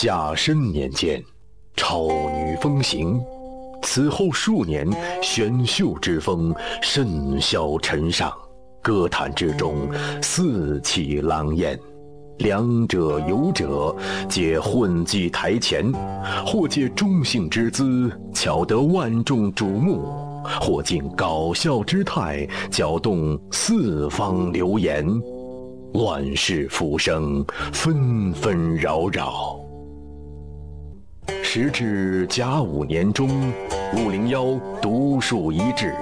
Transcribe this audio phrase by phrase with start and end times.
[0.00, 1.20] 甲申年间，
[1.74, 3.20] 超女风行。
[3.82, 4.88] 此后数年，
[5.20, 8.32] 选秀之风甚嚣尘上，
[8.80, 9.88] 歌坛之中
[10.22, 11.76] 四起狼烟。
[12.38, 13.92] 两者有者，
[14.28, 15.92] 皆混迹台前，
[16.46, 19.98] 或借中性之姿，巧得万众瞩目；
[20.60, 25.04] 或尽搞笑之态，搅动四方流言。
[25.94, 29.58] 乱世浮生，纷纷扰扰。
[31.42, 33.28] 时至甲午年中，
[33.96, 35.94] 五零幺独树一帜，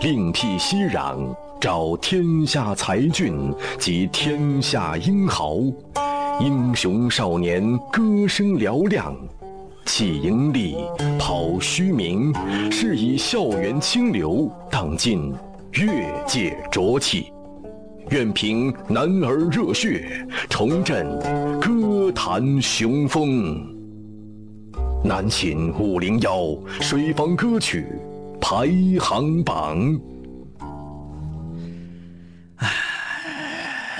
[0.00, 5.56] 另辟蹊壤，招天下才俊及天下英豪，
[6.40, 9.16] 英雄少年歌声嘹亮，
[9.84, 10.76] 弃盈利，
[11.18, 12.32] 抛虚名，
[12.70, 15.32] 是以校园清流荡尽
[15.72, 15.86] 越
[16.26, 17.32] 界浊气。
[18.10, 21.18] 愿凭男儿热血，重振
[21.60, 23.71] 歌坛雄风。
[25.04, 27.86] 南秦五零幺水房歌曲
[28.40, 28.68] 排
[29.00, 30.00] 行榜。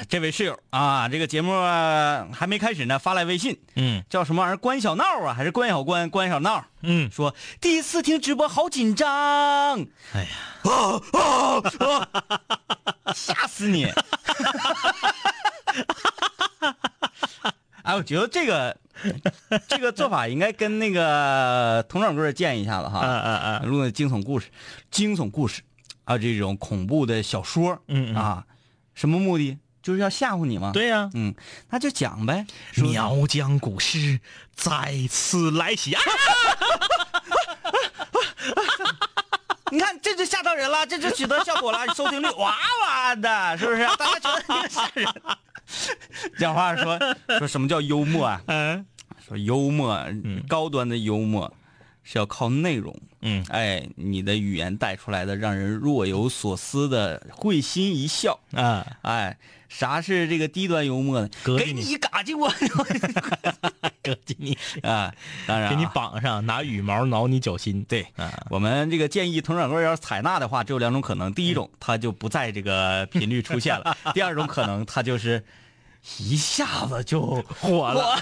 [0.08, 4.56] 这位室友啊，这个节目、啊还没开始呢，发来微信，嗯叫什么玩意儿？
[4.58, 6.08] 关小闹啊，还是关小关？
[6.10, 9.08] 关小闹嗯，说第一次听直播好紧张，
[10.12, 10.28] 哎呀，
[10.64, 12.08] 啊啊啊
[13.16, 13.86] 吓死你！
[17.82, 18.76] 哎，我觉得这个
[19.68, 23.00] 这个做法应该跟那个佟掌柜建议一下子哈。
[23.02, 24.48] 嗯嗯嗯录的惊悚故事，
[24.90, 25.62] 惊悚故事，
[26.04, 28.44] 还有这种恐怖的小说，嗯嗯啊，
[28.94, 29.58] 什么目的？
[29.82, 31.34] 就是要吓唬你吗？，对呀、嗯，
[31.70, 32.46] 那就讲呗。
[32.70, 34.20] 说苗疆古诗
[34.54, 36.00] 再次来袭啊！
[39.72, 43.84] 你看，这就吓到人了，这就取得效果了，收听率哇哇的，是不是？
[43.96, 45.12] 大家觉得这个吓人。
[46.42, 46.98] 讲话说
[47.38, 48.42] 说什么叫幽默啊？
[48.48, 48.84] 嗯
[49.28, 50.04] 说幽默，
[50.48, 51.54] 高端的幽默
[52.02, 52.94] 是要靠内容。
[53.20, 58.40] 嗯哎，你的语言带出来的让人若有所思的会心一笑。
[58.52, 59.38] 啊，哎，
[59.68, 61.30] 啥是这个低端幽默呢？
[61.56, 62.48] 给你一嘎叽我
[64.02, 65.14] 哥给你 啊！
[65.46, 67.84] 当然、啊，给你绑上，拿羽毛挠你脚心。
[67.84, 75.44] 对，啊，我们这个建议佟掌柜要是采纳的话，只有两种可能：第一种，他就不在这个频率出现了；第二种可能，他就是
[76.18, 78.18] 一下子就火了，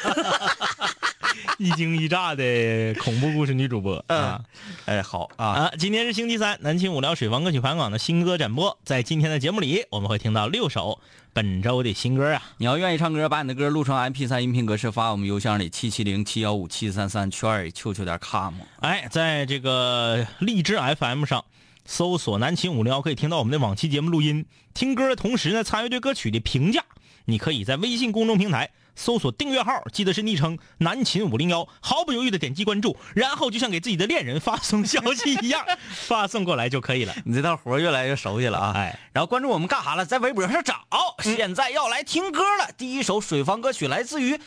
[1.58, 4.40] 一惊一乍的恐怖故事女主播啊
[4.84, 5.72] 哎，好啊，啊！
[5.78, 8.78] 今天是星期三，南青五聊水房歌曲排行榜的新歌展播。
[8.84, 11.00] 在今天的节目里，我们会听到六首
[11.32, 12.42] 本周的新歌啊。
[12.58, 18.54] 你要愿意唱歌，把你的歌录成 MP 3音频格式发我们邮箱里七七零七幺五七三三圈儿秋秋点 com。
[18.80, 21.44] 哎，在这个荔枝 FM 上
[21.86, 24.44] 搜索“南秦五聊”，可以听到我们的往期节目录音。
[24.74, 26.84] 听歌的同时呢，参与对歌曲的评价。
[27.30, 35.64] 你可以在微信公众平台搜索订阅号，记得是昵称“南秦五零幺”，毫不犹豫的点击关注，然后就像给自己的恋人发送消息一样，
[36.08, 37.14] 发送过来就可以了。
[37.24, 38.72] 你这套活越来越熟悉了啊！
[38.74, 40.04] 哎，然后关注我们干啥了？
[40.04, 40.74] 在微博上找。
[41.22, 44.38] 现在要来听歌了，第一首水房歌曲来自于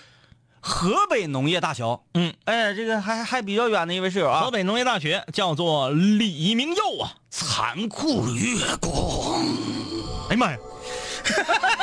[0.59, 1.99] 河北农业大学。
[2.13, 7.13] 嗯，哎，这个还还比较远的一位室友啊，河北农业大学叫做李明佑啊。
[7.29, 9.45] 残酷月光。
[10.29, 10.57] 哎呀妈呀！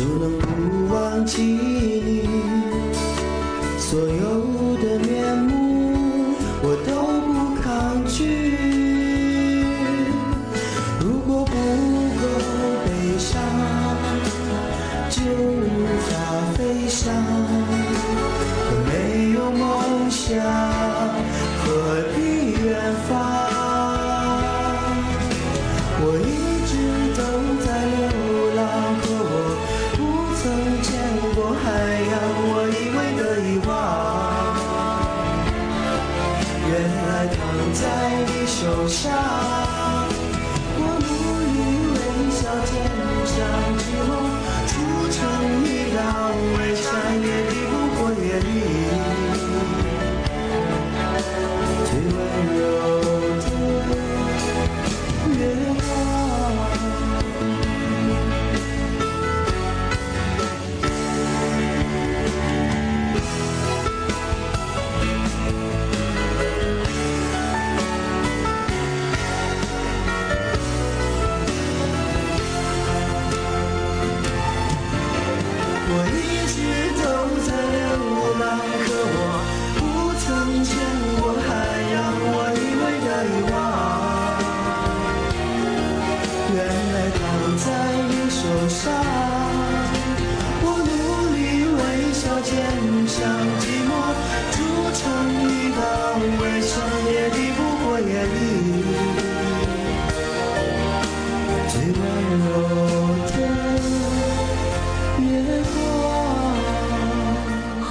[0.00, 2.22] 就能不忘记你。
[3.78, 4.49] 所有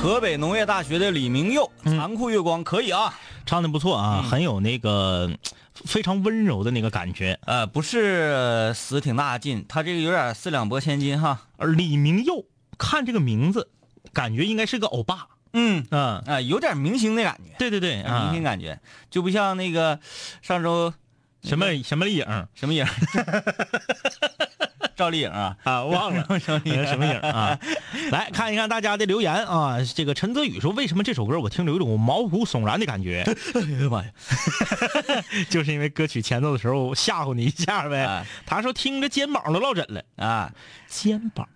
[0.02, 3.14] 河北农业大学的李明佑，《残酷月光》可以啊，
[3.46, 5.30] 唱的不错啊，很有那个
[5.74, 7.38] 非常温柔的那个感觉。
[7.46, 11.42] 呃，不是死挺大劲，他这个有点四两拨千斤哈。
[11.58, 12.46] 而李明佑，
[12.78, 13.70] 看这个名字，
[14.14, 15.28] 感觉应该是个欧巴。
[15.52, 15.86] 嗯。
[15.92, 18.24] 嗯，啊、有点明星的感觉，对对对啊。
[18.24, 18.80] 明星，感觉，
[19.10, 20.00] 就不像那个
[20.42, 20.94] 上周
[21.44, 22.26] 什么什么影
[22.56, 22.86] 什么影，
[25.00, 27.58] 赵丽颖啊，啊，忘了 赵丽颖什么影啊？
[28.12, 29.78] 来看一看大家的留言啊。
[29.96, 33.24] 这个陈泽宇说，为什么这首歌我听着有一种毛骨悚然的感觉？
[33.56, 34.12] 哎呀妈呀！
[35.50, 38.26] 就是因为歌曲前奏的时候吓唬你一下呗哎。
[38.46, 40.52] 他说听着肩膀都落枕了，啊，
[40.90, 41.48] 肩膀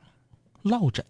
[0.62, 1.04] 落枕，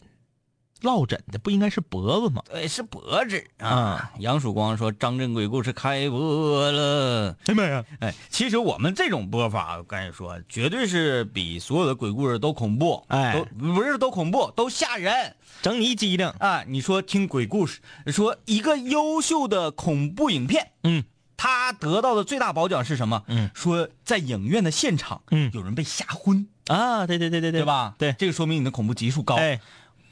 [0.84, 2.44] 落枕的不应该是脖子吗？
[2.52, 4.12] 对，是脖子啊。
[4.20, 7.36] 杨曙光说张震鬼故事开播了。
[7.46, 7.84] 哎妈呀！
[8.02, 16.28] 哎，其实我们这种播法，我跟你说，绝对是比所有的鬼故事都恐怖，哎都不是都恐怖，都吓人整你一激灵。
[16.40, 16.64] 啊！
[16.68, 21.06] 你说听鬼故事，说一个优秀的恐怖影片，嗯，
[21.38, 23.24] 他得到的最大褒奖是什么？
[23.28, 27.96] 嗯，说在影院的现场，嗯有人被吓昏，啊，对对对对对，对吧？
[27.98, 29.36] 对，这个说明你的恐怖级数高。
[29.36, 29.62] 哎，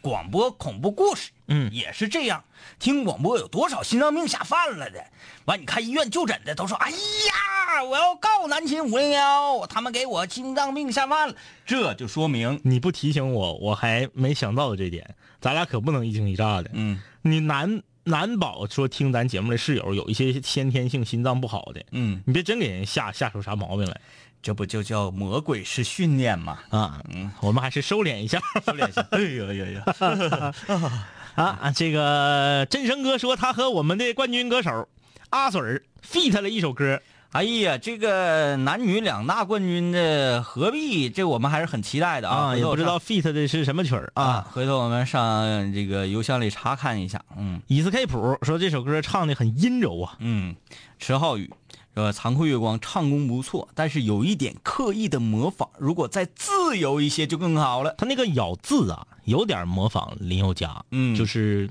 [0.01, 2.43] 广播恐怖故事，嗯也是这样。
[2.79, 5.03] 听广播有多少心脏病下犯了的？
[5.45, 15.15] 完，你看医院就诊的都说：“哎呀，我要告南秦五零幺，他们给我心脏病下犯了。”这就说明，你不提醒我，我还没想到这点。
[15.39, 16.69] 咱俩可不能一惊一乍的。
[16.73, 24.01] 嗯你难难保说听咱节目的室友有一些先天性心脏不好的，嗯，你别真给人吓吓出啥毛病来
[24.41, 26.57] 这不就叫魔鬼式训练吗？
[26.69, 26.99] 啊！
[27.13, 28.39] 嗯，我们还是收敛一下。
[28.65, 29.05] 收敛一下。
[29.11, 29.81] 哎呦呦呦！
[31.35, 34.87] 啊，这个振声哥说他和我们的冠军歌手
[35.29, 36.99] 阿水儿 feat 了一首歌，
[37.31, 42.47] 哎呀，这个男女两大冠军的合璧，这我们还是很期待的啊！
[42.47, 44.47] 啊，也不知道 feat 的是什么曲儿啊，啊。
[44.51, 47.23] 回头我们上这个邮箱里查看一下。
[47.37, 50.53] 嗯以斯 K 谱说这首歌唱的很阴柔啊，嗯，
[50.99, 51.49] 池浩宇
[51.95, 57.93] 说残酷月光唱功不错，但是有一点刻意的模仿，如果再自由一些就更好了。
[57.97, 61.69] 他那个咬字啊，有点模仿林宥嘉，嗯就是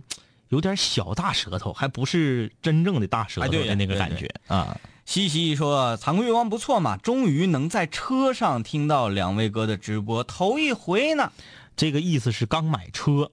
[0.48, 4.78] 有点小大舌头，还不是真正的大舌头的那个对感觉啊。
[5.06, 11.32] 西西说残酷月光不错嘛，终于能在车上听到两位哥的直播，头一回呢。
[11.76, 13.30] 这个意思是刚买车，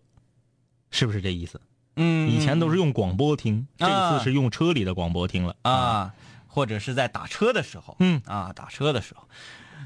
[0.90, 1.62] 是不是这意思？
[1.98, 5.56] 嗯以前都是用广播听，这啊次是用车里的广播听了。
[5.64, 6.14] 啊，
[6.58, 9.28] 或者是在打车的时候，嗯啊，打车的时候，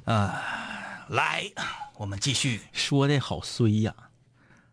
[0.05, 0.41] 啊，
[1.09, 1.51] 来，
[1.97, 2.61] 我们继续。
[2.71, 3.93] 说的好衰呀！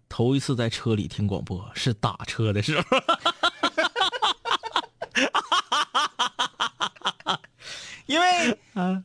[0.09, 2.87] 头一次在车里听广播是打车的时候，
[8.07, 8.57] 因为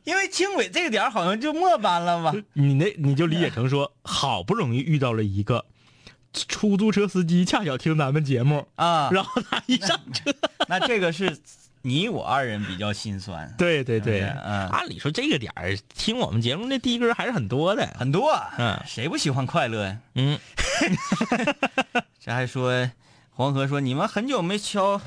[0.04, 2.32] 因为轻轨这个点儿好像就末班了吧？
[2.52, 5.66] 你那你就理解成说，好不容易遇到了一个
[6.32, 10.32] 出租车司机，恰巧听咱们节目，啊，然后他一上车，
[10.68, 11.36] 那这个是
[11.86, 14.66] 你我二人比较心酸，对对对，嗯。
[14.70, 18.80] 按理说这个点儿听我们节目的的哥还是很多的，很多，啊嗯。
[18.86, 19.98] 谁不喜欢快乐呀？
[20.14, 20.38] 嗯，
[22.18, 22.90] 这还说
[23.30, 24.98] 黄河说你们很久没敲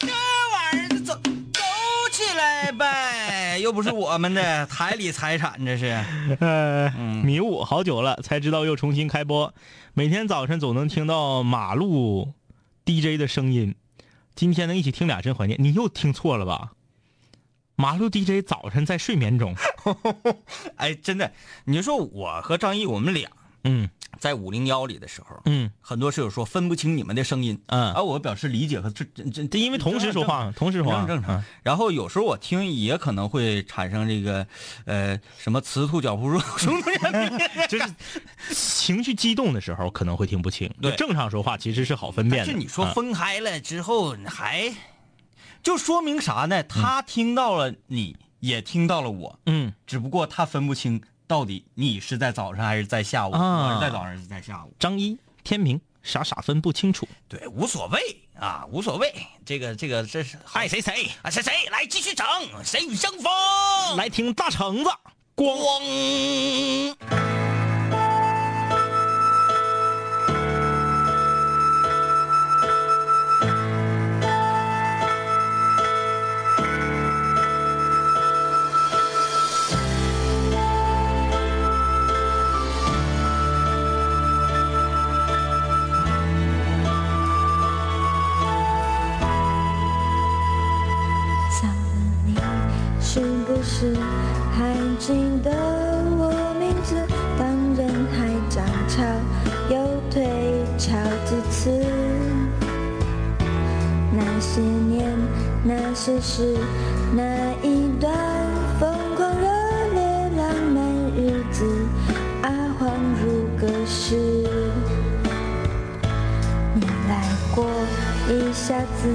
[0.00, 1.60] 这玩意儿，走走
[2.10, 6.04] 起来呗，又不是我们的台里财产，这是。
[6.40, 6.90] 呃，
[7.22, 9.54] 迷雾好久了才知道又重新开播，
[9.94, 12.32] 每天早晨总能听到马路
[12.84, 13.76] DJ 的声音，
[14.34, 15.56] 今天能一起听俩真怀念。
[15.62, 16.72] 你又听错了吧？
[17.74, 19.56] 马路 DJ 早晨在睡眠中，
[20.76, 21.32] 哎，真的，
[21.64, 23.30] 你就说我和张毅我们俩
[23.64, 23.88] 嗯
[24.22, 25.68] 在五零幺里的时候，嗯。
[25.80, 31.40] 很多室友说分不清你们的声音，嗯，而我表示理解和这这这，因为同时说话，同时说话正正常。
[31.40, 31.44] 嗯。
[31.64, 34.46] 然后有时候我听也可能会产生这个，
[34.84, 37.92] 呃，什么雌兔脚扑肉熊突人就是
[38.54, 40.94] 情绪激动的时候可能会听不清，对。
[40.94, 42.46] 正常说话其实是好分辨的。
[42.46, 42.94] 但是你说嗯。
[42.94, 44.72] 分开了之后，还
[45.64, 46.62] 就说明啥呢？
[46.62, 54.76] 他听到了你，也听到了我，嗯，只不过他分不清到底你是在早上还是在下午，啊我是在早上还是在下午。
[54.78, 57.08] 张一天明傻傻分不清楚。
[57.26, 57.98] 对，无所谓
[58.38, 59.10] 啊，无所谓。
[59.42, 62.26] 这个这个这是爱谁谁啊，谁谁来继续整，
[62.62, 63.32] 谁与争锋。
[63.96, 64.90] 来听大橙子
[65.34, 65.56] 光。
[93.62, 93.94] 是
[94.52, 95.50] 还记得
[96.18, 96.96] 我名字？
[97.38, 99.02] 当人海涨潮
[99.70, 99.76] 又
[100.10, 100.26] 退
[100.76, 101.70] 潮几次？
[104.14, 105.16] 那些年，
[105.64, 106.56] 那些事，
[107.14, 107.22] 那
[107.62, 108.12] 一段
[108.78, 109.46] 疯狂热
[109.94, 110.42] 烈浪
[110.74, 110.84] 漫
[111.16, 111.64] 日子，
[112.42, 112.90] 啊，恍
[113.22, 114.16] 如隔世。
[116.74, 117.22] 你来
[117.54, 117.64] 过
[118.28, 119.08] 一下子，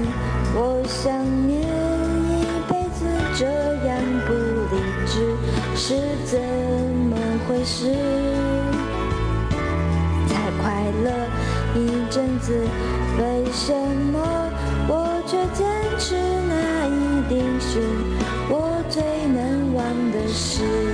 [0.54, 1.12] 我想
[1.46, 1.60] 念
[2.28, 3.46] 一辈子，这
[5.88, 5.94] 是
[6.26, 7.16] 怎么
[7.48, 7.86] 回事？
[10.28, 11.10] 才快乐
[11.74, 12.52] 一阵子，
[13.18, 13.72] 为什
[14.12, 14.20] 么
[14.86, 15.66] 我却坚
[15.98, 16.14] 持
[16.46, 17.80] 那一定是
[18.50, 20.87] 我最难忘的事？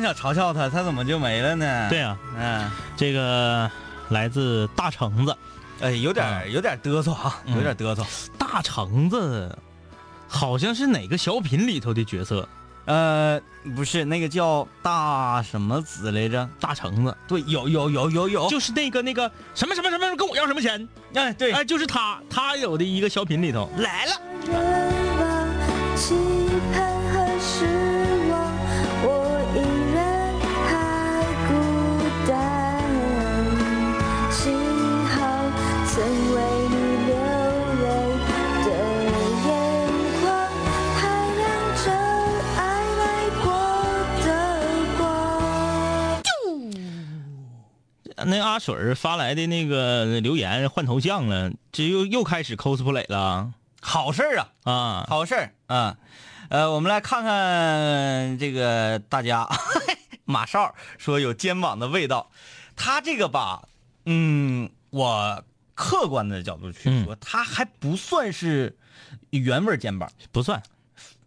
[0.00, 1.88] 刚想嘲笑他，他怎么就没了呢？
[1.90, 3.68] 对，啊，嗯，这个
[4.10, 5.36] 来自大橙子，
[5.80, 8.06] 哎，有点啊有点嘚瑟啊，有点嘚瑟。
[8.38, 9.58] 大橙子
[10.28, 12.48] 好像是哪个小品里头的角色？
[12.84, 13.40] 呃，
[13.74, 16.48] 不是那个叫大什么子来着？
[16.60, 20.88] 大橙子对，有有有有有，就是那个那个什么什么什么跟我要什么钱？
[21.14, 24.12] 哎对，哎，就是他，他有的一个小品里头来了。
[48.38, 53.52] 那阿水发来的那个留言换头像了，这又又开始 cosplay 了。
[53.80, 55.06] 好事啊，啊！
[55.08, 55.96] 好事啊，
[56.48, 59.48] 呃，我们来看看这个大家，
[60.24, 62.30] 马少说有肩膀的味道，
[62.76, 63.68] 他这个吧，
[64.04, 65.42] 嗯，我
[65.74, 68.76] 客观的角度去说，他还不算是
[69.30, 70.62] 原味肩膀，不算，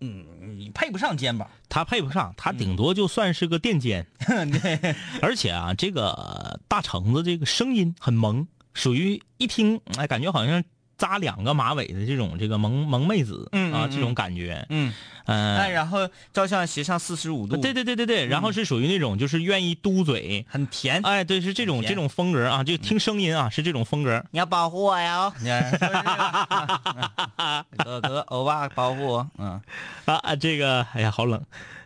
[0.01, 0.25] 嗯，
[0.57, 4.05] 你配不上肩膀，他配不上，他顶多就算是个垫肩。
[5.21, 10.63] 而且啊，这个大橙子这个声音很萌，属于一听哎，感觉好像
[11.01, 14.63] 扎两个马尾的这种这个萌萌妹子啊，这种感觉。
[14.69, 14.93] 嗯，
[15.25, 24.23] 嗯、哎，然后照相斜上四十五度，对对对对对，然后是属于那种就是愿意嘟嘴，很甜，哎，对，是这种这种风格啊，就听声音啊，是这种风格。
[24.29, 25.33] 你要保护我呀！
[27.83, 29.59] 哥哥欧巴保护我，嗯，
[30.05, 31.41] 啊啊，这个哎呀，好冷。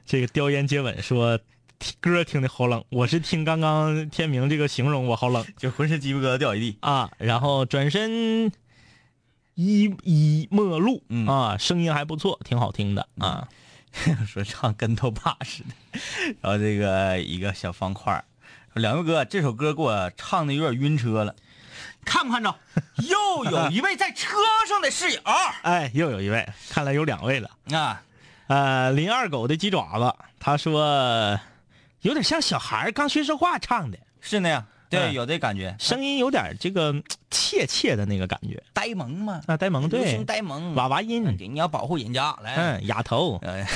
[0.05, 1.39] 这个叼烟接吻说，
[1.79, 2.83] 听歌听的好冷。
[2.89, 6.77] 我是听刚刚天明这个形容我好冷就浑身鸡皮疙瘩掉一地。
[6.81, 7.09] 啊。
[7.17, 8.51] 然后转身
[9.55, 11.27] 一一陌路、嗯。
[11.27, 13.47] 啊，声音还不错，挺好听的啊。
[14.27, 15.99] 说唱跟头把似的，
[16.41, 18.13] 然后这个一个小方块
[18.73, 21.33] 说两位哥，这首歌给我唱的有点晕车了，
[22.03, 22.53] 看不看着？
[23.07, 24.35] 又有一位在车
[24.67, 25.21] 上的室友。
[25.61, 27.49] 哎，又有一位，看来有两位了。
[27.71, 28.03] 啊，
[28.47, 31.39] 呃，林二狗的鸡爪子，他说
[32.01, 34.65] 有点像小孩刚学说话唱的，是那样，
[34.95, 35.13] 对，嗯。
[35.13, 36.93] 有这感觉，声音有点这个
[37.29, 38.61] 怯怯的那个感觉。
[38.73, 43.39] 呆萌嘛，啊，呆萌流对行，呆萌，娃娃音，你要保护人家来，嗯，丫头。
[43.45, 43.67] 哎，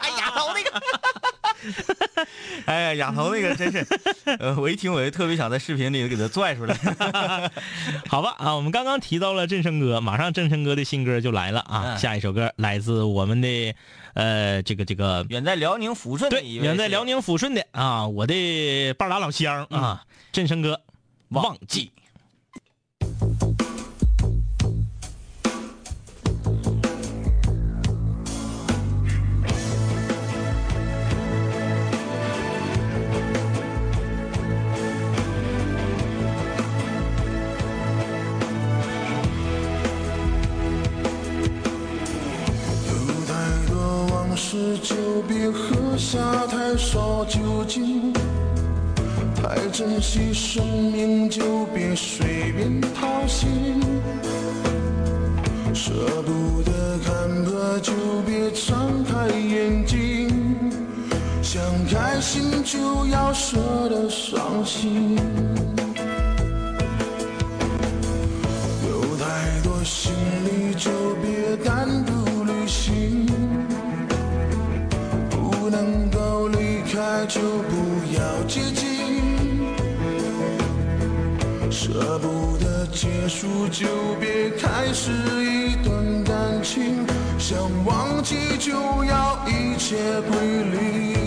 [0.00, 0.82] 哎， 哑头那个，
[2.70, 3.84] 哎呀，哑头那个真是，
[4.38, 6.76] 呃，我一听我就特别想在视频里给他拽出来。
[8.06, 11.94] 好吧啊，我们刚刚提到了振声哥，马上振声哥的新歌就来了啊！
[11.94, 13.74] 嗯下一首歌来自我们的
[14.14, 20.80] 呃这个这个远在辽宁抚顺的对，一位，远在辽，宁抚顺的啊，我的半拉老乡啊，振声哥，
[21.30, 21.90] 忘记。
[44.50, 44.96] 多往事，就
[45.28, 48.12] 别喝下太少酒精；
[49.36, 53.80] 太珍惜生命，就别随便掏心。
[55.72, 55.92] 舍
[56.26, 57.92] 不得看破，就
[58.26, 60.28] 别张开眼睛。
[61.42, 63.56] 想开心，就要舍
[63.88, 65.16] 得伤心。
[68.88, 70.12] 有太多行
[70.44, 70.90] 李，就
[71.22, 72.04] 别单
[77.10, 77.74] 爱，就不
[78.14, 78.86] 要接近。
[81.68, 83.88] 舍不得结束，就
[84.20, 85.10] 别开始
[85.44, 87.04] 一段感情。
[87.36, 88.72] 想忘记，就
[89.04, 89.96] 要一切
[90.30, 91.19] 归零。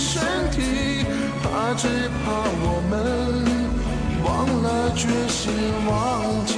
[0.00, 1.04] 身体，
[1.42, 1.86] 怕只
[2.24, 2.32] 怕
[2.62, 2.92] 我们
[4.24, 4.28] 忘
[4.62, 5.52] 了决心
[5.86, 5.92] 忘
[6.46, 6.54] 记。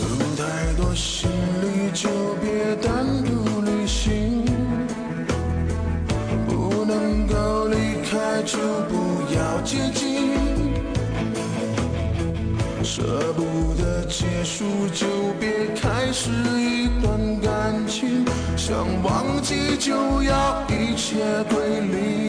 [0.00, 0.02] 有
[0.36, 0.42] 太
[0.76, 1.30] 多行
[1.62, 4.44] 李就别单独旅行。
[6.48, 8.58] 不能够离开就
[8.88, 9.03] 不。
[14.24, 15.06] 结束，就
[15.38, 18.24] 别开始一段感情。
[18.56, 21.18] 想忘记，就要一切
[21.50, 22.23] 归零。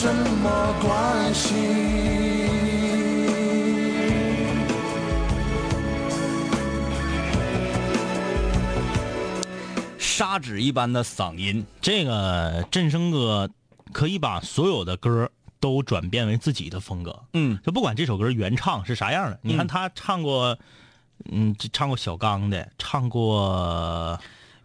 [0.00, 0.48] 什么
[0.80, 1.56] 关系？
[9.98, 13.50] 砂纸一般的嗓音，这个振声哥
[13.92, 17.24] 可以把所有的歌都转变为自己的风格。
[17.32, 20.56] 嗯，就不管这首歌原唱是啥样的，你看他唱过，
[21.28, 24.16] 嗯，这唱过小刚的，唱过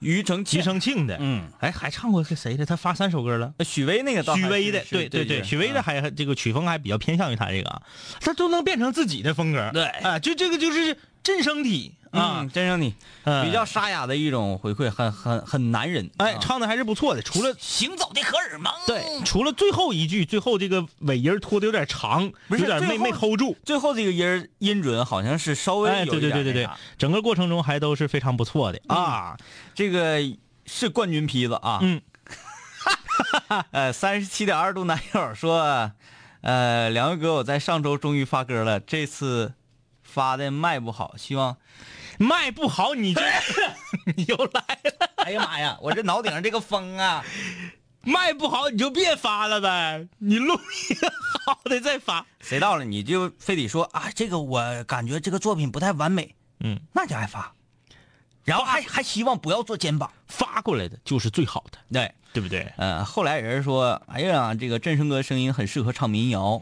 [0.04, 2.66] 庾澄庆，庾澄庆的，嗯，哎，还唱过是谁的？
[2.66, 3.54] 他发三首歌了。
[3.64, 7.82] 许巍那个许巍的，对对对，许巍的还这个曲风还比较偏向于他这个啊，
[8.20, 9.70] 他都能变成自己的风格。
[9.74, 9.86] 对。
[9.86, 16.12] 啊，就这个就是振声体啊啊，，真声体嗯比较沙哑的一种回馈，很很很男人。
[16.18, 23.58] 哎，啊唱的还是不错的，除了行走的荷尔蒙，对，除了最后一句，最后这个尾音拖的有点长，有点没没 hold 住。
[23.64, 29.38] 最后这个音音准好像是稍微哎，有一对对对整个过程中还都是非常不错的啊。
[29.74, 30.20] 这个
[30.66, 31.80] 是冠军坯子啊。
[31.82, 32.02] 嗯，
[33.72, 35.90] 呃，三十七点二度男友说，
[36.42, 39.54] 呃，两位哥，我在上周终于发歌了，这次
[40.14, 41.58] 发的卖不好，希望。
[42.20, 43.22] 卖不好你就
[44.16, 47.26] 你又来了，哎呀妈呀，我这脑顶上这个风啊！
[48.02, 50.54] 卖不好你就别发了呗，你录
[50.90, 51.12] 一个
[51.46, 52.24] 好的再发。
[52.40, 57.52] 谁到了你就非得说啊，这个我感觉这个作品不太完美，嗯，那就爱发，
[58.44, 60.12] 然后还还希望不要做肩膀。
[60.28, 62.72] 发过来的就是最好的，对，对不对？
[62.78, 66.62] 呃，后来有人说，哎呀，这个振声哥声音很适合唱民谣。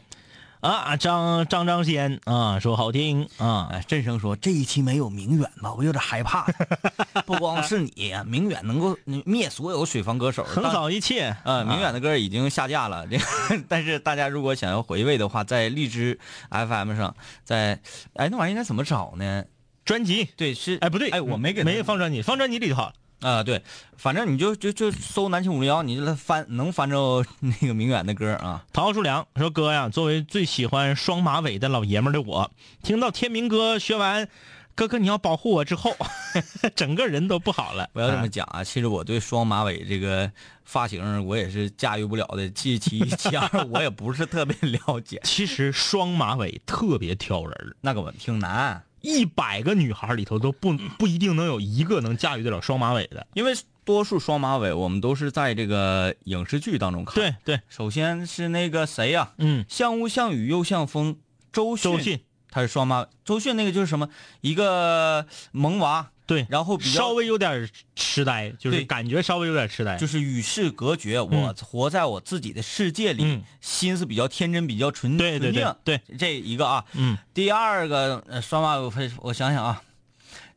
[0.61, 6.45] 啊，张张张先啊，说好听啊，哎，振声说这一期没有明远吧，我有点害怕。
[7.25, 8.95] 不光是你，明远能够
[9.25, 11.35] 灭所有水房歌手，横扫一切。
[11.43, 13.25] 呃，明远的歌已经下架了，这个，
[13.67, 16.19] 但是大家如果想要回味的话，在荔枝
[16.49, 17.79] FM 上，在，
[18.13, 19.43] 哎，那玩意儿应该怎么找呢？
[19.83, 22.93] 专辑，对，是，哎不对，哎，我没给他没放专辑，放专辑里就好了。
[23.21, 23.61] 啊，对，
[23.97, 28.65] 反正你就就就搜南青五零幺，你就来翻，能翻着 那个明远的歌啊。
[28.73, 32.51] 陶树良说：“哥呀，作为最喜欢双马尾的老爷们的我，
[32.83, 34.27] 听到天明哥学完
[34.73, 35.95] ‘哥哥你要保护我’之后，
[36.75, 37.89] 整个人都不好了。
[37.93, 38.63] 不要这么讲啊！
[38.63, 40.31] 其实我对双马尾这个
[40.63, 42.49] 发型，我也是驾驭不了的。
[42.51, 45.19] 其其一其二，我也不是特别 了解。
[45.25, 53.27] 其实双马尾特别挑人，那个我挺难，一百个女孩里头都不不一定能有一个能驾驭得了双马尾的。
[53.33, 57.15] 因为多数双马尾我们都是在这个影视剧当中看。
[57.15, 61.17] 对，对，首先是那个谁呀、嗯，像雾像雨又像风，
[61.51, 63.07] 周迅，周迅他是双马尾。
[63.25, 64.09] 周迅那个就是什么，
[64.41, 69.97] 一个萌娃，对，然后比较稍微有点痴呆，就是感觉稍微有点痴呆。
[69.97, 76.85] 就是与世隔绝，我活在我自己的世界里，嗯心思比较天真，比较纯对对对纯净对，这一个啊。
[76.93, 79.83] 嗯，第二个呃双马尾，我我想想啊，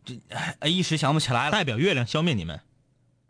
[0.04, 0.16] 这
[0.60, 1.50] 哎一时想不起来了。
[1.50, 2.60] 代表月亮消灭你们。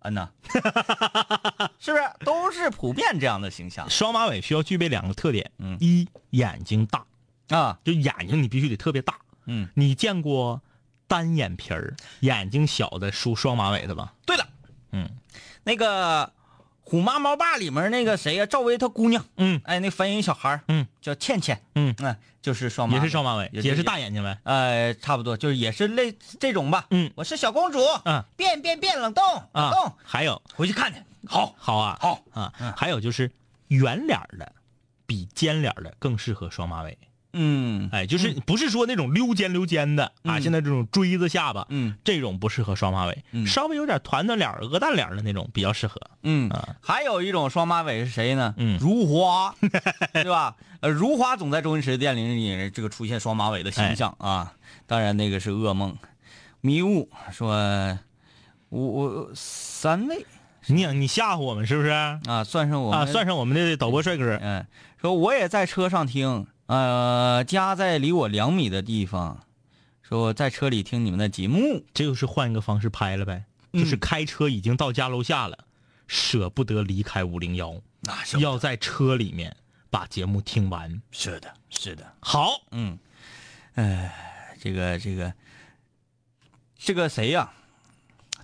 [0.07, 0.29] 嗯呐，
[1.81, 7.07] 是不是都是普遍这样的形象双马尾需要具备两个特点，嗯一眼睛大，
[7.49, 7.79] 啊？
[7.83, 9.19] 就眼睛你必须得特别大。
[9.47, 10.61] 嗯，你见过
[11.07, 14.15] 单眼皮儿、眼睛小的梳双马尾的吧？
[14.27, 14.49] 对了，
[14.93, 15.09] 嗯，
[15.65, 16.27] 那个
[16.83, 19.61] 《虎妈猫爸》里面那个谁呀、赵薇她姑娘，嗯。
[19.65, 20.61] 哎，那翻译小孩儿。
[20.69, 20.87] 嗯。
[21.01, 24.39] 叫倩倩，嗯，嗯，就是双马尾，也是双马尾，也是大眼睛呗。
[24.45, 26.87] 呃，差不多，就是也是类这种吧。
[26.91, 27.11] 嗯。
[27.15, 28.25] 我是小公主，嗯。
[28.37, 30.41] 变变变，冷冻冷啊冻，，还有。
[30.55, 31.01] 回去看去。
[31.27, 32.23] 好，好啊，好。
[32.33, 33.31] 啊，还有就是
[33.69, 34.53] 圆脸儿的
[35.07, 36.97] 比尖脸的更适合双马尾。
[37.35, 46.01] 嗯哎，就是不是说那种溜肩溜肩的啊，嗯现在这种锥子下巴，嗯这种不适合双马尾，嗯稍微有点团团脸、鹅蛋脸的那种比较适合。
[46.23, 48.55] 嗯啊，还有一种双马尾是谁呢？
[48.57, 49.55] 嗯如花，
[50.15, 50.57] 对吧？
[50.81, 54.53] 呃，如花总在周星驰电影里这个出现双马尾的形象哎啊，
[54.87, 55.97] 当然那个是噩梦。
[56.61, 57.49] 迷雾说，
[58.71, 60.25] 我我三位
[60.67, 61.89] 你你吓唬我们是不是？
[61.91, 64.67] 啊，啊，算上我啊算上我们的导播帅哥，嗯，
[65.01, 69.45] 说我也在车上听，呃，家在离我两米的地方，
[70.03, 75.67] 说在车里听你们的节目，这就是换一个方式拍了呗，嗯就是开车已经到家楼下了，
[76.07, 77.81] 舍不得离开五零幺，
[78.39, 79.55] 要在车里面
[79.91, 81.03] 把节目听完。
[81.11, 82.99] 是的，是的，好，嗯，
[83.75, 85.35] 哎，这个这个
[86.79, 87.53] 这个谁呀、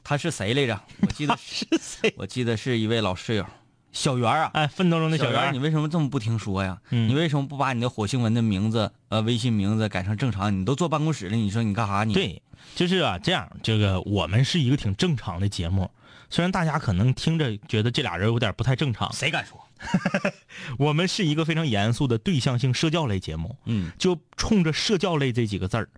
[0.04, 0.82] 他是谁来着？
[1.00, 2.14] 我记得 是谁？
[2.18, 3.46] 我记得是一位老室友，
[3.92, 4.50] 小圆儿啊。
[4.54, 6.80] 哎，奋斗中的小圆，你，为什么这么不听说呀？
[6.90, 10.58] 嗯你为什么不把你的火星文的名字、呃微信名字改成正常？
[10.58, 12.04] 你都坐办公室了，你说你干啥？
[12.04, 12.42] 你对，
[12.74, 15.90] 就是啊，这样，这个我们是一个挺正常的节目，
[16.28, 19.58] 虽然大家可能听着觉得这俩人有点不太正常，谁敢说？
[20.78, 25.88] 我们是一个非常严肃的对象性社交类节目，嗯，就冲着社交类这几个字儿，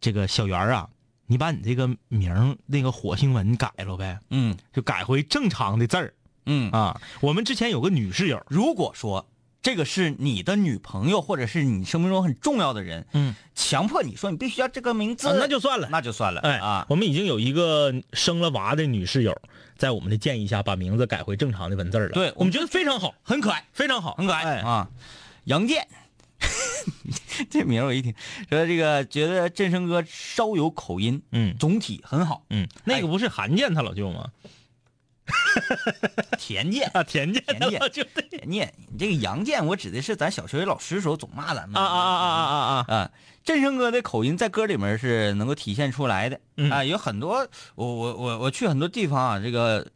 [0.00, 0.88] 这个小圆儿啊，
[1.26, 6.14] 你把你这个名那个火星文改了呗，嗯就改回正常的字儿
[6.46, 7.00] 嗯啊。
[7.20, 9.28] 我们之前有个女室友，如果说
[9.62, 19.38] 这个是你的女朋友，或者是你生命中很重要的人，嗯，强迫你说你必须要这个名字，啊那就算了那就算了，哎啊，我们已经有一个生了娃的女室友，
[19.76, 22.08] 在我们的建议下把名字改回正常的文字了。
[22.08, 24.88] 对我们觉得非常好，很可爱，非常好，很可爱、哎啊。
[25.44, 25.86] 杨健，
[27.50, 28.14] 这名我一听，
[28.48, 32.44] 说这个觉得振声哥稍有口音，嗯总体很好。
[32.48, 34.30] 嗯，那个不是韩建他老舅吗？
[36.38, 38.22] 田健，啊，田健他田健老舅对。
[38.28, 42.84] 田健，你这个杨健，我指的是咱小学老师时候总骂咱们啊啊啊啊啊啊。
[42.88, 42.94] 啊！
[42.94, 43.10] 啊，
[43.44, 46.70] 振声哥的口音在歌里面是能够体现出来的、嗯。
[46.70, 49.86] 啊，有很多我我我我去很多地方啊，这个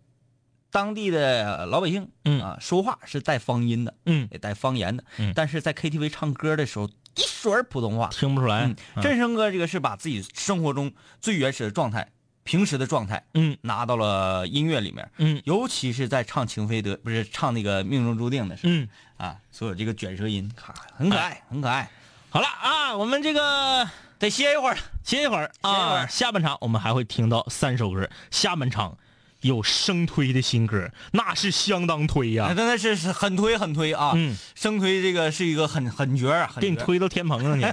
[0.70, 2.40] 当地的老百姓，嗯。
[2.42, 5.32] 啊，说话是带方音的，嗯，也带方言的，嗯。
[5.34, 8.64] 但是在 KTV 唱歌的时候一水儿普通话，听不出来
[8.96, 12.08] 嗯。，振声哥这个是把自己生活中最原始的状态、
[12.44, 13.56] 平时的状态嗯。
[13.62, 15.42] 拿到了音乐里面，嗯。
[15.44, 21.90] 尤其是在唱《情非得》不是唱那个《命中注定》的时候、嗯，啊，所有这个卷舌音，咔，很可爱，很可爱。
[22.30, 26.08] 好了啊，我们这个得歇一会儿，歇一会儿歇一会啊，儿。
[26.08, 28.96] 下半场我们还会听到三首歌，下半场
[29.44, 34.12] 有生推的新歌，那是相当推呀、真的是是很推很推啊！
[34.16, 36.26] 嗯，生推这个是一个很很绝
[36.58, 37.66] 给你推到天棚上去。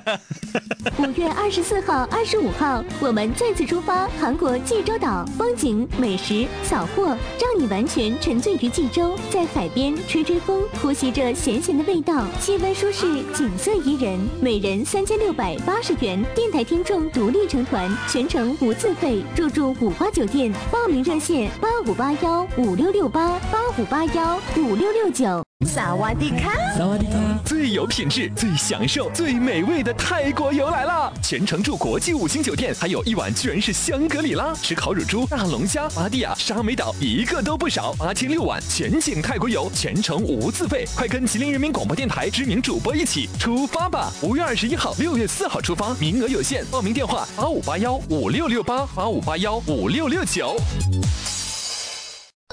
[1.02, 25.44] 五月二十四号、二十五号，我们再次出发韩国济州岛，风景、美食、扫货，让你完全沉醉于济州，在海边吹吹风，呼吸着咸咸的味道，气温舒适，景色宜人，每人三千六百八十元，电台听众独立成团，全程无自费，入住五花酒店，报名热线八五八幺五六六八八五八幺五六六九。
[25.68, 26.52] 萨瓦迪卡。
[26.76, 27.12] 萨瓦迪卡
[27.46, 31.14] 最有品质、最享受、最美味的泰国游来啦！
[31.22, 37.94] 全程住国际五星酒店，还有一晚居然是香格里拉，吃烤乳猪、大龙虾、巴蒂亚、沙美岛，一个都不少。
[37.94, 44.12] 八天六晚全景泰国游，全程无自费，快跟吉林人民广播电台知名主播一起出发吧！
[44.24, 50.56] 五月二十一号、六月四号出发，名额有限，报名电话八五八幺五六六八八五八幺五六六九。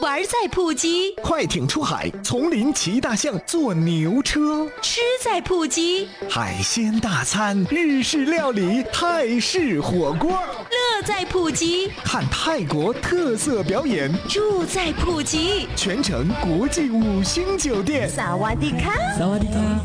[0.01, 10.58] 玩在普吉，快艇出海，丛林骑大象，坐牛车，吃在普吉，海鲜大餐，日式料理，泰式火锅，乐
[11.03, 18.09] 在普吉，看泰国特色表演，住在普吉，全程国际五星酒店。
[18.09, 18.93] 萨瓦迪卡。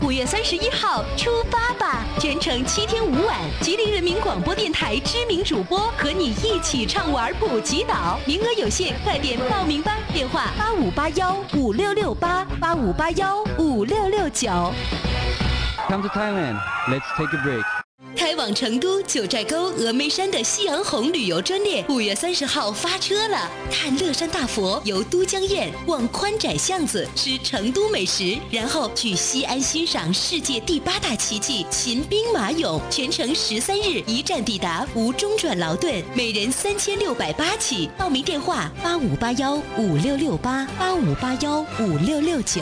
[0.01, 2.03] 五月三十一号出发吧！
[2.19, 9.97] 全程七天五晚，吉林人民广播电台知名主播和你一起畅玩普吉岛，名额有限，快点报名吧！
[10.13, 14.49] 电话八五八幺五六六八八五八幺五六六九。
[15.87, 16.57] Come to Thailand.
[16.87, 17.82] Let's take a break.
[18.15, 23.49] 开往成都九寨沟峨眉山的夕阳红旅游专列，五月三十号发车了。
[23.71, 32.79] 看乐山大佛，游都江堰，逛宽窄巷子，吃成都美食，然后去西安欣赏世界第八大奇迹秦兵马俑。
[32.89, 37.89] 全程十三日，一站抵达，无中转劳顿，每人三千六百八起。
[37.97, 42.61] 报名电话：八五八幺五六六八八五八幺五六六九。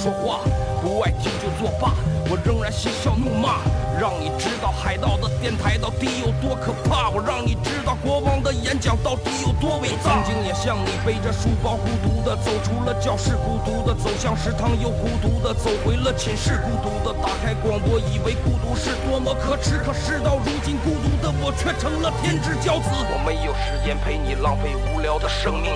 [0.00, 0.38] 说话，
[0.80, 1.90] 不爱听就作罢。
[2.30, 3.58] 我仍然嬉笑怒骂，
[3.98, 7.10] 让你知道海盗的电台到底有多可怕。
[7.10, 10.22] 我让你知道国王的演讲到底有多伟大。
[10.22, 19.82] 曾经也像你背着书包孤独的走出了教室，孤独的走向食堂，又孤独的走回了寝室，孤独的打开广播，以为孤独是多么可耻。
[19.82, 22.86] 可事到如今，孤独的我却成了天之骄子。
[23.10, 25.74] 我没有时间陪你浪费无聊的生命。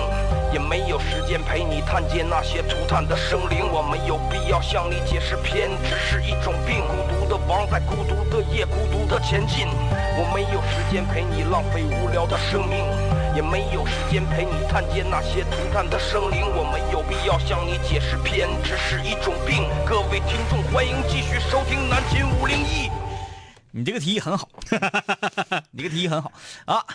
[0.53, 6.85] 也没有时间陪你探见那些涂炭的生灵，我没有必要向你解释偏执是一种病。
[6.85, 12.85] 孤独的王在孤独的夜孤独的前进，我没有时间陪你浪费无聊的生命，
[13.35, 19.65] 也没有时间陪你探见那些涂炭的生灵，我没有必要向你解释偏执是一种病。
[19.83, 22.91] 各位听众，欢迎继续收听南秦五零一。
[23.71, 24.47] 你这个提议很好，
[25.71, 26.31] 你这个提议很好
[26.65, 26.85] 啊。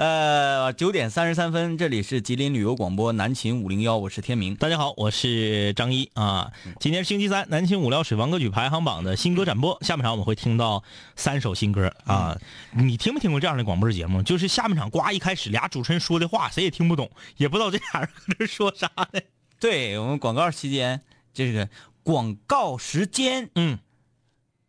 [0.00, 4.56] 呃，九点三十三分，这里是吉林旅游广播南秦五零幺，我是天明。
[4.56, 6.50] 大家好，我是张一啊。
[6.80, 9.76] 今天是星期三，南秦五聊水房歌曲排行榜的新歌展播。
[9.82, 10.82] 下半场我们会听到
[11.16, 12.34] 三首新歌啊。
[12.72, 14.22] 你听没听过这样的广播节目？
[14.22, 19.20] 就是下半场呱一开始，俩主持人说的话谁也听不懂，也不知道这俩人搁这说啥呢。
[19.58, 21.02] 对我们广告期间，
[21.34, 21.68] 这个
[22.02, 23.78] 广告时间，嗯。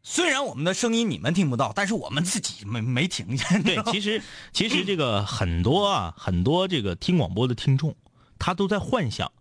[0.04, 3.62] 虽然我们的声音你们听不到，但是我们自己没没听见。
[3.62, 7.96] 对，其实其实这个很多啊，很多这个听广播的听众，
[8.40, 9.32] 他都在幻想，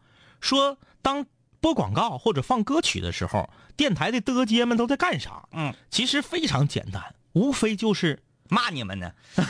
[0.40, 1.24] 说当
[1.60, 5.48] 播广告或者放歌曲的时候，电台的的姐们都在干啥？
[5.52, 9.10] 嗯，其实非常简单，无非就是骂你们呢。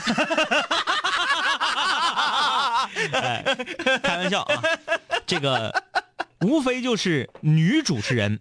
[3.12, 3.44] 哎，
[4.03, 4.62] 开玩笑啊，
[5.27, 5.83] 这个
[6.42, 8.38] 无非就是女主持人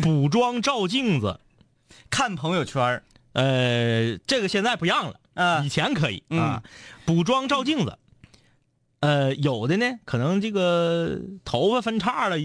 [0.00, 1.38] 补妆照镜子。
[2.10, 3.02] 看朋友圈
[3.32, 6.62] 呃，这个现在不让了啊，以前可以啊，
[7.04, 7.98] 补妆照镜子，
[9.00, 12.36] 呃，有的呢，可能这个头发分叉了，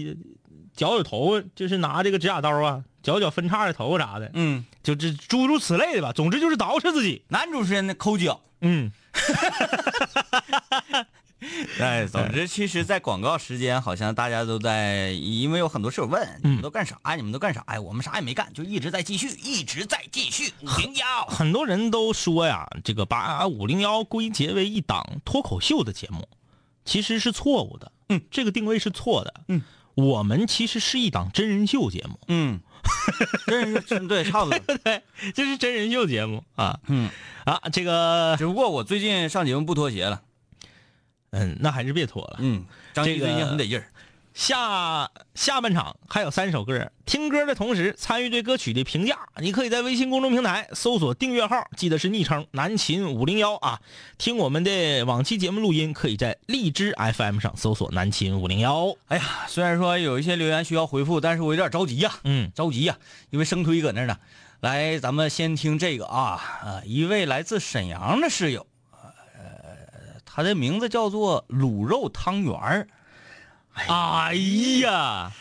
[0.74, 7.22] 绞绞头发，就是拿这个指甲刀啊，绞绞分叉的头发啥的，嗯，就这诸如此类的吧，总之就是捯饬自己。
[7.28, 8.90] 男主持人呢，抠脚，嗯。
[11.78, 16.98] 哎，总之，其实，在广告时间，好像大家都在，因为有很多室友问你们都干啥？
[17.16, 17.80] 你们都干啥呀？
[17.80, 20.52] 我们啥也没干，就一直在继续，一直在继续。
[20.62, 26.28] 五零幺，很多人都说呀，这个把五零幺归结为一档脱口秀的节目，
[26.84, 27.92] 其实是错误的。
[28.08, 29.34] 嗯，这个定位是错的。
[29.46, 29.62] 嗯，
[29.94, 32.18] 我们其实是一档真人秀节目。
[32.26, 32.58] 嗯，
[33.46, 35.02] 真人秀对，差不多， 对，
[35.34, 36.80] 这是真人秀节目啊。
[36.88, 37.08] 嗯，
[37.44, 40.22] 啊，这个，只不过我最近上节目不脱鞋了。
[41.30, 42.36] 嗯，那还是别拖了。
[42.40, 42.64] 嗯，
[42.94, 43.86] 张毅最近很得劲儿。
[44.34, 53.80] 下下半场还有三首歌，听歌的同时参与对歌曲的评价，你可以在微信公众平台搜索订阅号，记得是昵称南秦五零幺啊。
[54.16, 58.94] 听我们的往期节目录音，可以在荔枝 FM 上搜索南秦五零幺。
[59.08, 62.12] 哎呀，虽然说有一些留言需要回复，但是我有点着急呀。
[62.22, 62.96] 嗯，着急呀，
[63.30, 64.16] 因为生推搁那呢。
[64.60, 68.64] 来，咱们先听这个啊啊，一位来自沈阳的室友。
[70.38, 72.86] 他的名字叫做卤肉汤圆儿。
[73.88, 74.34] 哎
[74.80, 75.32] 呀，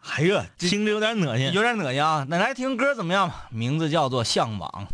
[0.00, 2.24] 哎呀，听着有点恶心，有点恶心啊！
[2.30, 3.30] 那来听歌怎么样？
[3.50, 4.88] 名字叫做《向往》。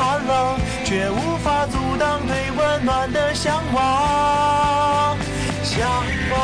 [0.00, 5.14] 寒冷，却无法阻挡对温暖的向往。
[5.62, 5.90] 向
[6.30, 6.38] 往。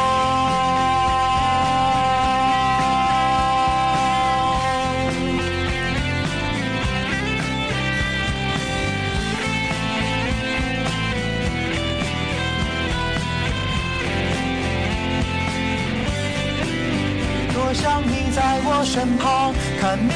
[17.55, 20.16] 多想你在我身旁，看命，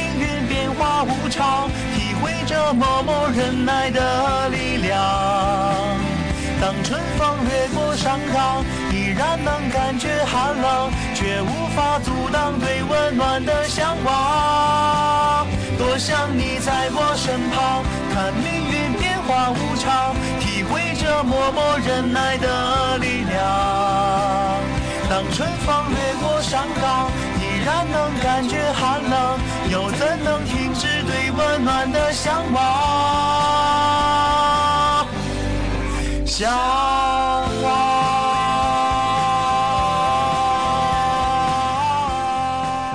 [2.73, 4.99] 默默忍耐的力量。
[6.61, 15.47] 当春风掠过山岗，依然能感觉寒冷，却无法阻挡对温暖的向往。
[15.79, 17.83] 多想你在我身旁，
[18.13, 24.61] 看命运变化无常，体会着默默忍耐的力量。
[25.09, 27.11] 当春风掠过山岗，
[27.71, 29.39] 依然能感觉寒冷，
[29.71, 32.61] 又怎能停止对温暖的向往？
[36.27, 36.51] 向
[37.63, 38.11] 往。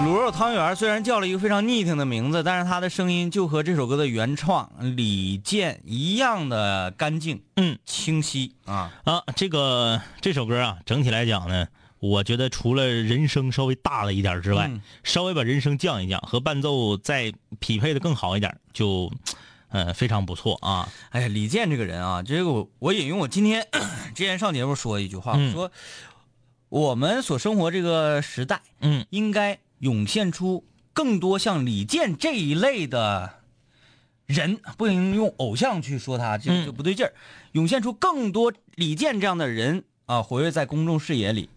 [0.03, 8.91] 卤肉汤圆虽然叫了一个非常逆挺的名字，但是他的声音就和这首歌的原创李健一样的干净，嗯，清晰啊。
[9.05, 11.65] 啊，这个这首歌啊，整体来讲呢，
[11.99, 19.11] 我觉得除了人声稍微大了一点之外，嗯稍微把人声降一降，和伴奏再匹配的更好一点，就，
[19.69, 20.87] 呃，非常不错啊。
[21.09, 23.67] 哎呀，李健这个人啊，这个我我引用我今天
[24.13, 25.71] 之前上节目说一句话，嗯我说
[26.69, 33.39] 我们所生活这个时代，嗯，应该涌现出更多像李健这一类的
[34.25, 37.13] 人，不能用偶像去说他，这个就不对劲儿。
[37.53, 41.49] 涌现出更多李健这样的人啊，活跃在公众视野里。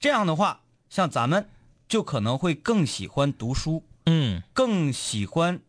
[0.00, 1.46] 这样的话，像咱们
[1.86, 5.60] 就可能会更喜欢读书，嗯，更喜欢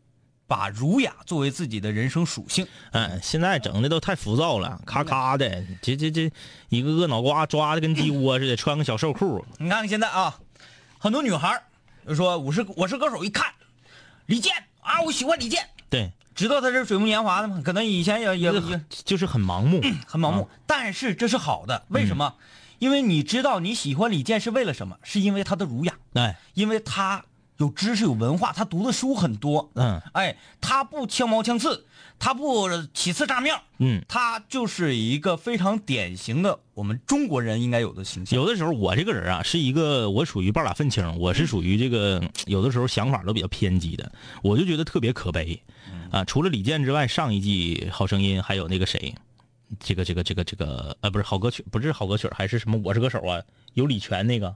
[0.47, 2.65] 把儒雅作为自己的人生属性。
[2.91, 6.31] 嗯，现在整的都太浮躁了，咔咔的，这这这
[6.69, 9.45] 一个个脑瓜抓的跟鸡窝似的， 穿个小瘦裤。
[9.57, 10.39] 你看看现在啊，
[10.97, 11.61] 很多女孩
[12.07, 13.53] 就说我是我是歌手，一看
[14.27, 17.61] 李健啊，我喜欢李健，对，知道他是水木年华的吗？
[17.65, 22.33] 可能以前也也也就是很盲目，很盲目，但是这是好的，为什么？
[22.81, 24.97] 因为你知道你喜欢李健是为了什么？
[25.03, 27.23] 是因为他的儒雅，哎，因为他
[27.57, 31.85] 有知识有文化，他读的书很多，嗯，哎，他不枪毛枪刺，
[32.17, 38.39] 他不起刺炸庙，嗯，他就是一个非常典型的我们中国人应该有的形象。
[38.39, 44.11] 有的时候我这个人啊，是一个我属于半拉愤青，我是属于这个有的时候想法都比较偏激的，
[44.41, 45.61] 我就觉得特别可悲。
[46.09, 46.25] 啊。
[46.25, 49.13] 除了李健之外，上一季《好声音》还有那个谁，
[49.79, 53.43] 这个这个这个这个呃，不是好歌曲，不是好歌曲，还是什么《我是歌手》啊？
[53.73, 54.55] 有李泉那个，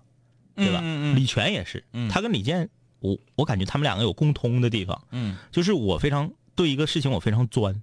[0.56, 0.80] 对吧？
[0.82, 7.82] 嗯嗯嗯李泉也是，他跟李健，我我感觉他们两个有共通的地方，嗯，就是我非常对一个事情我非常钻。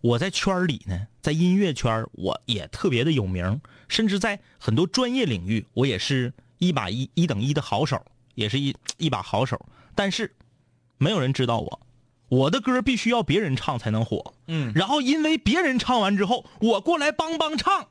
[0.00, 8.00] 我在圈儿里呢，在音乐圈儿我也特别的有名，甚至在很多专业领域，我也是一把一一等一的好手，
[8.34, 9.60] 也是一一把好手。
[9.96, 10.32] 但是，
[10.98, 11.80] 没有人知道我，
[12.28, 14.34] 我的歌必须要别人唱才能火。
[14.46, 17.88] 嗯，然后因为别人唱完之后，我过来帮帮唱，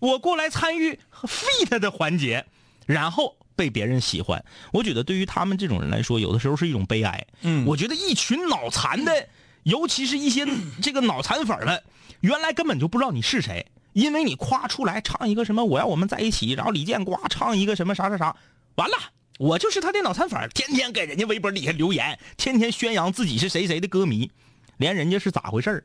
[0.00, 2.44] 我过来参与 feat 的环节，
[2.86, 4.44] 然后被别人喜欢。
[4.72, 7.26] 我觉得对于他们这种人来说，有的时候是一种悲哀。
[7.42, 9.28] 嗯我觉得一群脑残的，
[9.62, 10.46] 尤其是一些
[10.82, 11.82] 这个脑残粉儿们，
[12.20, 18.36] 原来根本就不知道你是谁，因为你夸出来唱一个什么“我要我们在一起”，然后李健呱唱一个什么啥啥啥，
[18.76, 18.96] 完了，
[19.38, 24.30] 我就是他的脑残粉儿，天天给人家微博底下留言，天天宣扬自己是谁谁的歌迷，
[24.76, 25.84] 连人家是咋回事儿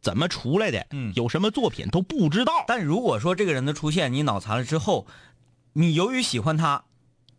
[0.00, 5.06] 怎么出来的，嗯有什么作品都不知道，但如果说这个人的出现你脑残了之后，
[5.72, 6.84] 你由于喜欢他，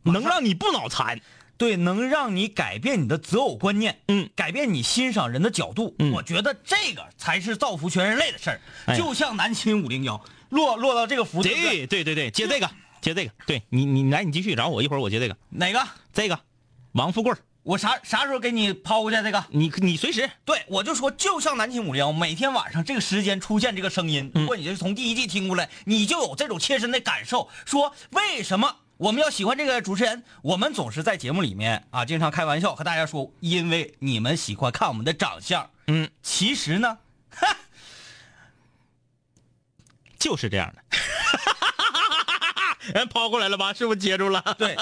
[0.03, 1.21] 能让你不脑残。
[1.55, 8.59] 对，能让你改变你的择偶观念，嗯，改变你欣赏人的角度，嗯我觉得这个才是造福全人类的事儿。
[8.87, 11.85] 哎就像南秦五零幺落落到这个福，对不对？
[11.85, 12.69] 对对对对，接这个，
[13.03, 15.85] 接这个，对你你来你继续，然后我一会儿我接这个，哪个？
[16.13, 16.39] 这个，
[16.93, 17.33] 王富贵，
[17.63, 19.45] 我啥啥时候给你抛过去这个？
[19.49, 30.23] 你你随时，对，我就说，就像南秦五零幺，每天晚上这个时间出现这个声音，嗯如果你是从第一季听过来，你就有这种切身的感受，说为什么我们要喜欢这个主持人？
[30.41, 35.69] 我们总是在节目里面啊，经常开玩笑和大家说，因为你们喜欢看我们的长相。
[35.87, 36.97] 嗯，其实呢，
[37.35, 37.57] 哈
[40.17, 40.83] 就是这样的。
[42.93, 43.73] 人抛过来了吧？
[43.73, 44.43] 是不是接住了？
[44.57, 44.75] 对，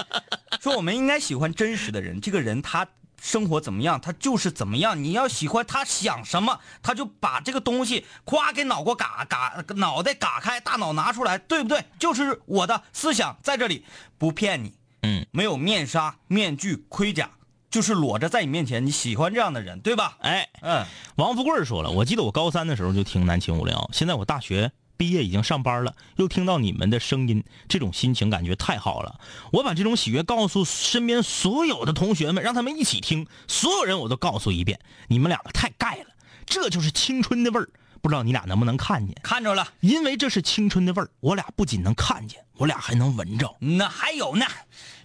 [0.59, 2.87] 说我们应该喜欢真实的人，这个人他
[3.21, 5.03] 生活怎么样，他就是怎么样。
[5.03, 11.85] 你要喜欢他想什么，他就把这个东西夸给脑瓜嘎嘎脑袋嘎开，大脑拿出来，对不对？
[11.99, 13.85] 就是我的思想在这里，
[14.17, 14.73] 不骗你，
[15.03, 17.29] 嗯，没有面纱、面具、盔甲，
[17.69, 18.83] 就是裸着在你面前。
[18.83, 20.17] 你喜欢这样的人，对吧？
[20.21, 20.83] 哎，嗯，
[21.17, 24.71] 王富贵说了，我记得我高三的时候就听南秦五零幺，现在我大学
[25.01, 29.19] 毕业已经上班了，又听到你们的声音，这种心情感觉太好了。
[29.51, 36.05] 我把这种喜悦告诉身边所有的同学们，让他们一起听，所有人我都告诉一遍，你们两个太盖了，
[36.45, 37.67] 这就是青春的味儿。
[37.99, 39.17] 不知道你俩能不能看见？
[39.23, 43.55] 看着了，因为这是青春的味儿，我俩不仅能看见，我俩还能闻着。
[43.57, 44.45] 那还有呢，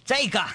[0.05, 0.45] 这个。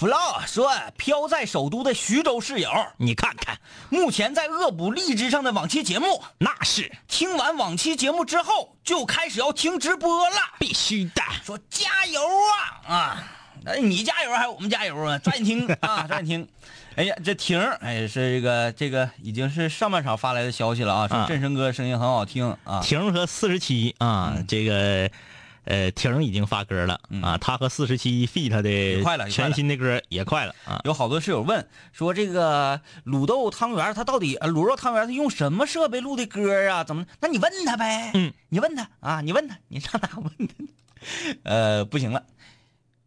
[0.00, 3.58] Flo 说：“飘在首都的徐州室友，你看看，
[3.90, 11.22] 目前在恶补荔枝上的往期节目，那是听完往期节目之后，就开始要听直播了，必须的。
[11.44, 12.18] 说加油
[12.86, 13.24] 啊啊！
[13.62, 15.18] 那你加油还是我们加油啊？
[15.18, 16.48] 抓紧听啊，抓紧听！
[16.96, 22.80] 哎呀，这婷，哎，是这个这个已经是上半场发来的消息了啊，说啊振声哥声音很好听啊。
[22.82, 25.10] 婷和四十七啊，这个
[25.64, 30.80] 呃，婷已经发歌了啊，他和四十七 feat 的快了全新的歌也快了啊。
[30.84, 36.82] 有好多室友问说，这个卤豆汤圆他到底呃卤肉汤圆他用什么设备录的歌啊？
[36.82, 37.06] 怎么？
[37.20, 40.54] 那你问他呗，嗯，你问他啊，你问他，你上哪问他？
[41.44, 42.24] 呃，不行了，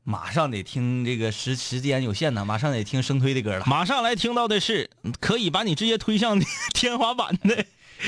[0.04, 3.66] 马上得听这个时时间有限呢，马上得听生推的歌了。
[3.66, 4.90] 马上来听到的是
[5.20, 6.40] 可以把你直接推向
[6.74, 7.66] 天花板的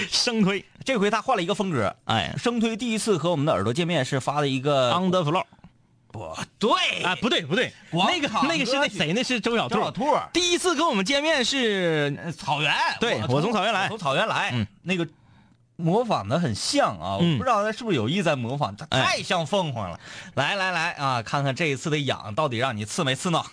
[0.09, 5.43] 生推，这回他换了一个风格，哎生推第一次和我们的耳朵见面是发的一个，On the floor。
[6.11, 9.11] 不对啊，不对不对，那个场那个是那谁？
[9.11, 9.75] 那是周小兔。
[9.75, 15.05] 周小兔第一次跟我们见面是呃草原，对我从草原来从草原来，嗯那个
[15.75, 19.99] 模仿的很像啊，嗯我不知道他是不是有意在模仿，他哎太像凤凰了。
[20.35, 23.45] 来来来啊，看看这一次的痒到底让你刺没刺挠。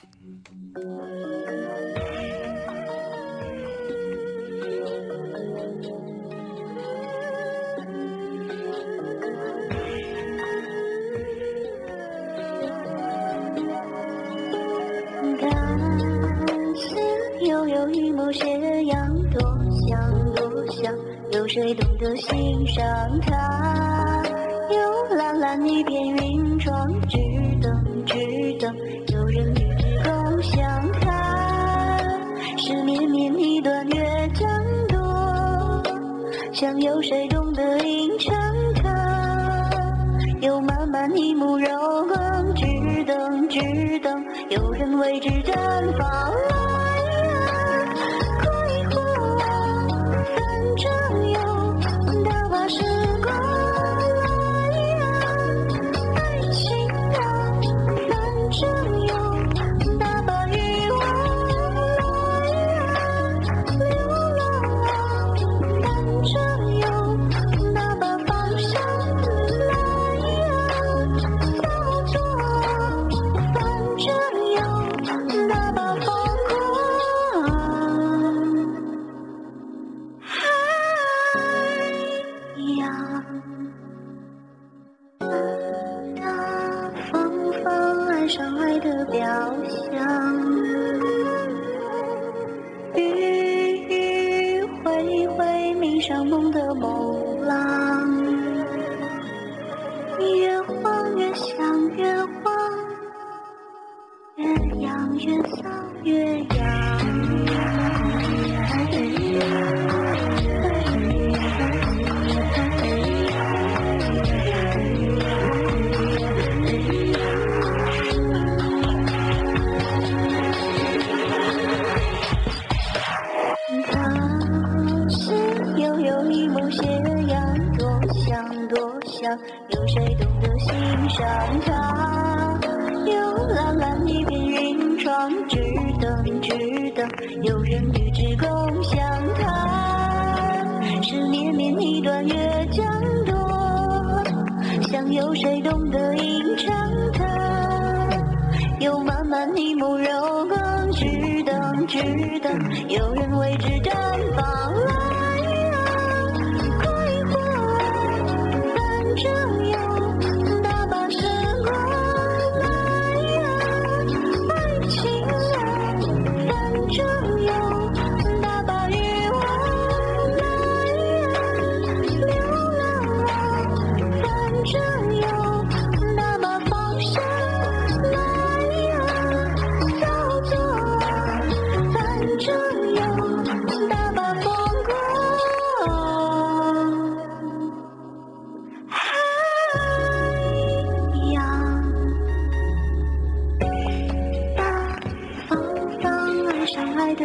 [18.23, 19.41] 悠一抹斜阳，多
[19.89, 20.95] 香多香，
[21.33, 22.85] 有谁懂得欣赏
[23.27, 24.23] 它？
[24.71, 27.19] 有蓝蓝一片云窗，只
[27.61, 28.15] 等只
[28.61, 28.73] 等
[29.09, 31.99] 有人与之共享它。
[32.57, 34.49] 是绵绵一段越江
[34.89, 35.83] 多，
[36.53, 38.33] 想有谁懂得映衬
[38.77, 39.69] 它？
[40.41, 41.67] 有漫漫一幕柔
[42.07, 42.65] 光，只
[43.05, 45.53] 等只等有人为之绽
[45.99, 46.62] 放。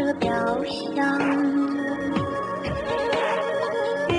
[0.05, 0.29] 的表
[0.95, 1.19] 象，
[4.09, 4.11] 迂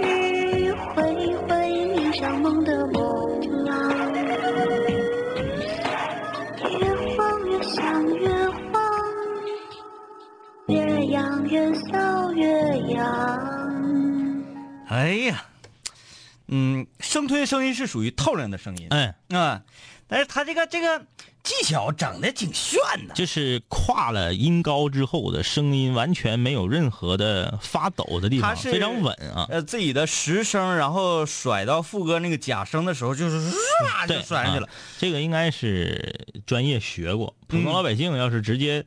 [0.00, 1.52] 迂回回
[1.94, 3.04] 迷上梦的梦
[3.64, 3.72] 浪，
[6.78, 8.82] 越晃越想越晃，
[10.68, 13.04] 越痒越搔越痒。
[14.88, 15.44] 哎呀，
[16.48, 19.62] 嗯，声推声音是属于透亮的声音，嗯啊，
[20.06, 20.98] 但是他这个这个
[21.42, 22.78] 技巧整的挺炫
[23.08, 29.46] 的，就是跨了音高之后的声音完全没有任何的发抖的地方，他是非常稳啊。
[29.50, 34.72] 呃，自己的实声，然后甩到副歌那个假声的时候，就是唰就对，甩上去了啊。
[34.98, 38.84] 这个应该是专业学过，普通老百姓要是直接、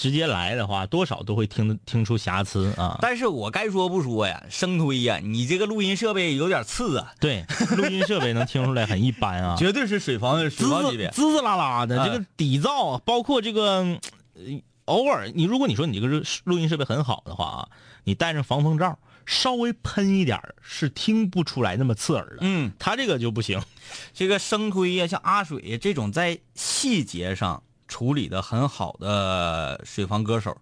[0.00, 2.98] 直接来的话，多少都会听听出瑕疵啊。
[3.02, 7.44] 但是我该说不说呀，生推呀，你这个录音设备有点次啊，对，
[7.76, 11.10] 录音设备能听出来很一般啊， 绝对是水房水滋滋房级别。
[11.10, 13.98] 滋滋啦啦的，啊这个底噪，包括这个，
[14.34, 17.68] 呃偶尔你如果你说你这个录音设备很好的话啊，
[18.04, 22.38] 你戴上防风罩，稍微喷一点是听不出来那么刺耳的。
[22.40, 23.60] 嗯，他这个就不行。
[24.14, 30.56] 这个生推呀，像阿水这种在细节上处理的很好的水房歌手，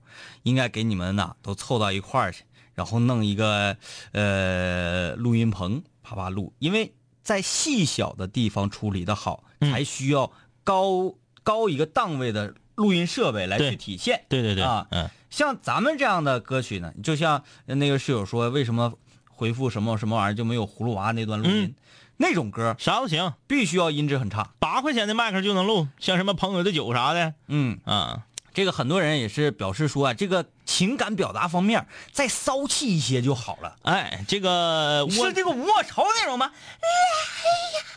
[0.45, 3.77] 应该给你们呐都凑到一块儿去，然后弄一个
[4.13, 10.33] 呃录音棚，啪啪录，因为在细小的地方处理的好，嗯才需要
[10.65, 14.25] 高高一个档位的录音设备来去体现。
[14.31, 18.95] 对对对，啊嗯，像咱们这样的歌曲呢，就像那个室友说，为什么
[19.29, 21.75] 回复什么什么玩意儿就没有葫芦娃那段录音？
[22.19, 24.51] 那种歌啥都行，必须要音质很差。
[24.59, 33.77] 八块钱的麦克就能录，像什么朋友的酒啥的，嗯啊，这个很多人也是表示说啊，这个情感表达方面再骚气一些就好了。
[33.83, 36.51] 哎，这个我是这个吴莫愁那种吗？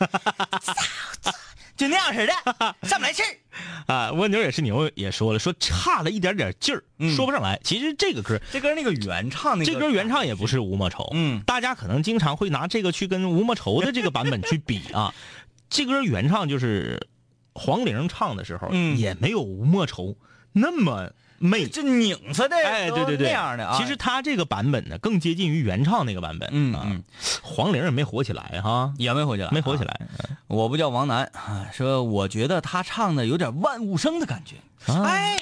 [0.00, 0.12] 哎呀，
[1.82, 2.32] 就那样式的，
[2.86, 3.92] 上不来气儿。
[3.92, 6.84] 啊，蜗牛也是牛也说了，说差了一点点劲儿，
[7.16, 7.58] 说不上来。
[7.64, 15.12] 其实这个歌，这歌那个原唱那个，这歌原唱也不是吴莫愁，嗯，大家可能经常会拿这个去跟吴莫愁的这个版本去比啊。
[15.68, 17.08] 这歌原唱就是
[17.52, 20.16] 黄龄唱的时候，嗯也没有吴莫愁
[20.52, 21.10] 那么
[21.42, 23.76] 媚，这拧巴的，哎，对对对，那样的啊。
[23.76, 27.02] 其实他这个版本呢，更接近于原唱那个版本，啊嗯嗯，
[27.42, 30.00] 黄龄也没火起来哈，也没火起来，没火起来。
[30.46, 34.56] 我不叫王楠，啊说我觉得他唱的有点万物生的感觉。
[34.92, 35.36] 啊哎，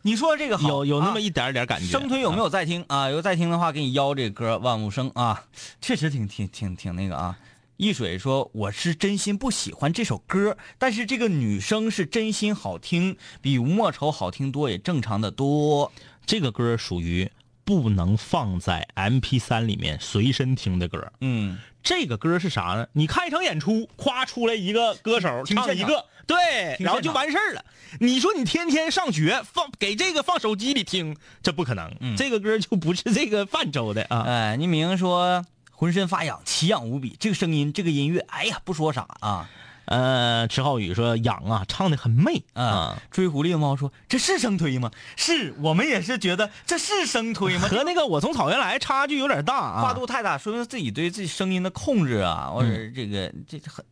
[0.00, 1.86] 你说这个好，有有那么啊一点点感觉。
[1.86, 3.10] 生推有没有在听啊？
[3.10, 5.44] 有在听的话，给你邀这歌《万物生》啊，
[5.80, 7.36] 确实挺挺挺挺那个啊。
[7.76, 15.90] 一水说：“我是真心不喜欢这首歌，但是这个女生是真心好听，比吴莫愁好听多，也正常的多。
[16.24, 17.30] 这个歌属于
[17.64, 21.12] 不能放在 M P 三里面随身听的歌。
[21.20, 22.86] 嗯，这个歌是啥呢？
[22.92, 27.64] 你看一场演出，夸出来一个歌手唱一个，对，然后就完事儿了。
[27.98, 31.92] 你说你天天上学放给这个放手机里听，这不可能。
[32.16, 34.22] 这个歌就不是这个范畴的啊。
[34.22, 35.44] 哎，倪明说
[35.74, 37.16] 浑身发痒，奇痒无比。
[37.18, 39.48] 这个声音，这个音乐，哎呀，不说啥啊。
[39.86, 42.96] 呃，池浩宇说痒啊，唱的很媚啊。
[43.10, 44.90] 追狐狸的猫说这是声推吗？
[45.14, 47.68] 是我们也是觉得这是声推吗？
[47.68, 53.84] 和那个我从草原来差距有点大啊，跨度太大，说明自己对自己声音的控制啊，或者这个这很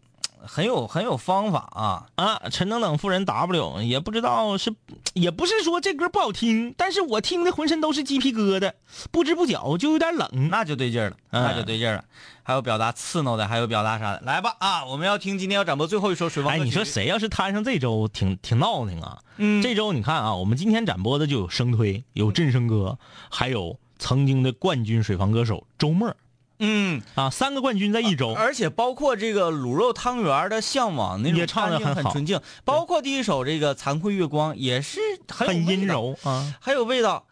[0.47, 2.43] 很有很有方法啊啊！
[2.51, 4.75] 陈等等夫人 W 也不知道是，
[5.15, 8.73] 也不是说这歌不好听，但是我听的浑身都是鸡皮疙瘩，
[9.11, 12.05] 不知不觉就有点冷，那就对劲儿了，嗯那就对劲儿了。
[12.45, 14.85] 还有表达刺挠的，还有表达啥的，来吧啊！
[14.85, 16.53] 我们要听今天要展播最后一首水王。
[16.53, 19.19] 哎，你说谁要是摊上这周挺挺闹挺啊？
[19.37, 22.99] 嗯，这周你看啊，我们今天展播的就有声推，有振声哥，
[23.31, 26.13] 还有曾经的冠军水房歌手周末
[26.59, 36.55] 嗯啊，三个冠军在一周，而且包括这个卤肉汤圆的向往那种也唱得干净很好纯净，包括第一首这个残酷月光也是很很阴柔啊。
[36.61, 37.27] 很有味道。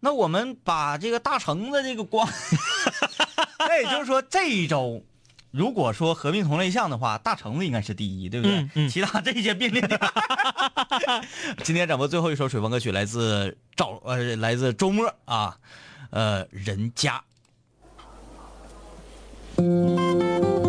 [0.00, 2.28] 那我们把这个大橙子这个光，
[3.58, 5.02] 那也就是说这一周，
[5.50, 8.58] 如果说合并同类项的话，大橙子应该是第一，对不对？
[8.58, 9.82] 嗯嗯其他这些并列。
[11.64, 15.56] 今天展播最后一首水风歌曲来自赵呃来自周末啊，
[16.10, 17.20] 呃人家。
[19.60, 20.67] Música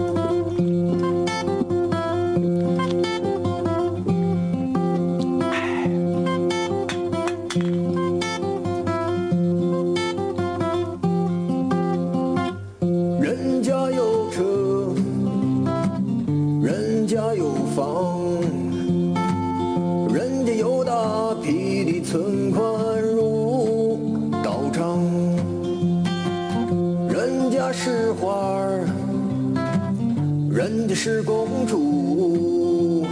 [30.59, 33.07] 人家是公主，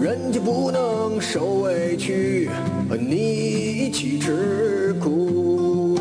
[0.00, 2.48] 人家不能受委屈，
[2.88, 5.98] 和你一起吃苦。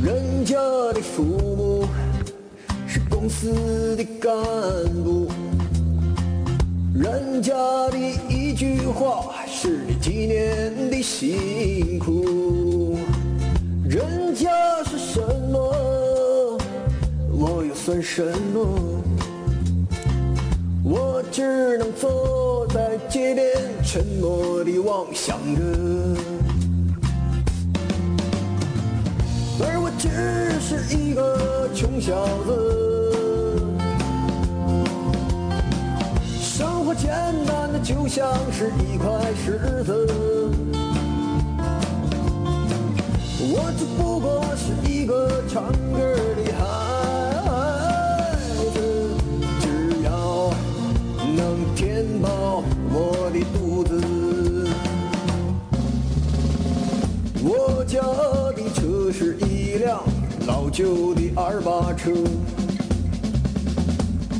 [0.00, 0.54] 人家
[0.94, 1.88] 的父母
[2.86, 4.32] 是公司的干
[5.02, 5.25] 部，
[6.98, 7.52] 人家
[7.90, 12.96] 的一句话是你几年的辛苦，
[13.84, 14.48] 人家
[14.84, 16.58] 是什么，
[17.30, 18.24] 我又算什
[18.54, 19.02] 么？
[20.82, 23.46] 我只能坐在街边，
[23.84, 25.62] 沉默地妄想着。
[29.60, 30.08] 而我只
[30.60, 32.95] 是一个穷小子，
[36.98, 37.10] 简
[37.46, 39.06] 单的就像是一块
[39.44, 40.08] 石子，
[43.38, 46.64] 我只不过是一个唱歌的孩
[48.72, 48.74] 子，
[49.60, 50.50] 只要
[51.36, 51.38] 能
[51.74, 53.92] 填饱我的肚子。
[57.44, 60.02] 我家的车是一辆
[60.46, 62.10] 老旧的二八车，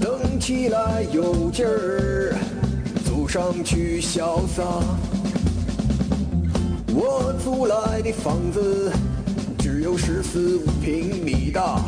[0.01, 2.35] 蹬起来有劲儿，
[3.27, 4.63] 走上去潇洒。
[6.95, 8.93] 我租来的房子
[9.59, 11.81] 只有十四五平米大，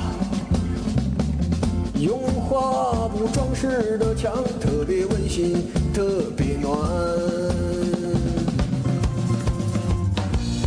[1.95, 5.63] 用花布装饰的墙特别温馨，
[5.95, 6.77] 特别暖。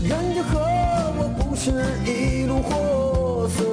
[0.01, 0.57] 人家和
[1.17, 3.65] 我不是一路货色，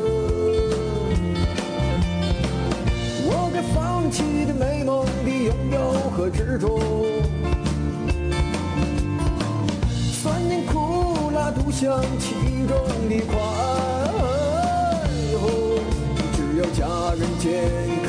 [3.24, 5.78] 我该放弃的美梦的拥有
[6.18, 6.80] 和执着，
[10.10, 12.34] 酸甜苦辣独享其
[12.66, 12.76] 中
[13.08, 13.38] 的快
[15.38, 15.78] 活，
[16.34, 17.62] 只要家人健
[18.04, 18.07] 康。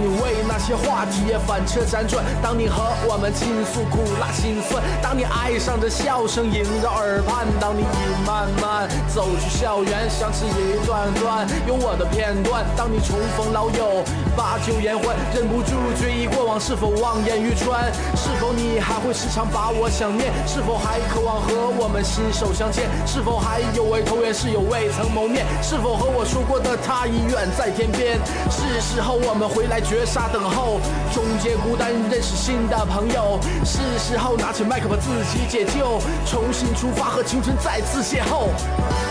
[0.00, 14.02] 你为那些话题也反车辗转，当你和我们倾诉苦辣心酸，当你爱上这笑声萦绕耳畔，当你已慢慢走出校园，想起一段段有我的片段，当你重逢老友
[14.34, 17.92] 把酒言欢，忍不住追忆过往，是否望眼欲穿？
[18.16, 20.32] 是你还会时常把我想念？
[20.46, 22.88] 是否还渴望和我们心手相牵？
[23.06, 25.46] 是否还有位投缘室友未曾谋面？
[25.62, 28.18] 是否和我说过的他已远在天边？
[28.50, 30.80] 是时候我们回来绝杀等候，
[31.12, 33.38] 终结孤单，认识新的朋友。
[33.64, 39.09] 是时候拿起麦克把自己解救，重新出发和青春再次邂逅。